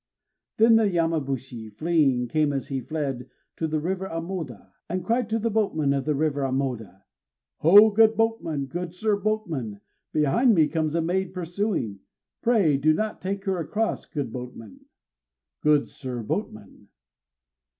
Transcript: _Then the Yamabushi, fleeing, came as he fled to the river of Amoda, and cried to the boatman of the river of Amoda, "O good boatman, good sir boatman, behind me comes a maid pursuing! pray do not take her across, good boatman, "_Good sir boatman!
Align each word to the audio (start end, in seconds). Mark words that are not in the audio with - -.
_Then 0.57 0.77
the 0.77 0.89
Yamabushi, 0.89 1.71
fleeing, 1.77 2.27
came 2.27 2.51
as 2.51 2.69
he 2.69 2.81
fled 2.81 3.29
to 3.57 3.67
the 3.67 3.79
river 3.79 4.07
of 4.07 4.23
Amoda, 4.23 4.73
and 4.89 5.05
cried 5.05 5.29
to 5.29 5.37
the 5.37 5.51
boatman 5.51 5.93
of 5.93 6.05
the 6.05 6.15
river 6.15 6.41
of 6.43 6.55
Amoda, 6.55 7.03
"O 7.63 7.91
good 7.91 8.17
boatman, 8.17 8.65
good 8.65 8.95
sir 8.95 9.15
boatman, 9.15 9.79
behind 10.11 10.55
me 10.55 10.67
comes 10.67 10.95
a 10.95 11.01
maid 11.03 11.35
pursuing! 11.35 11.99
pray 12.41 12.77
do 12.77 12.93
not 12.95 13.21
take 13.21 13.45
her 13.45 13.59
across, 13.59 14.07
good 14.07 14.33
boatman, 14.33 14.87
"_Good 15.63 15.87
sir 15.87 16.23
boatman! 16.23 16.87